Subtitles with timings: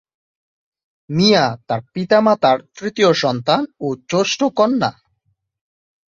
[1.09, 4.91] মিয়া তার পিতামাতার তৃতীয় সন্তান ও জ্যেষ্ঠ কন্যা।